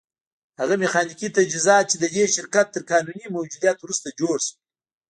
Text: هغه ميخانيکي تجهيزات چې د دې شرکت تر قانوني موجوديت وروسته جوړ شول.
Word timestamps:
هغه 0.59 0.73
ميخانيکي 0.83 1.27
تجهيزات 1.37 1.83
چې 1.91 1.95
د 1.99 2.05
دې 2.15 2.23
شرکت 2.35 2.67
تر 2.73 2.81
قانوني 2.91 3.25
موجوديت 3.35 3.77
وروسته 3.81 4.07
جوړ 4.19 4.37
شول. 4.47 4.59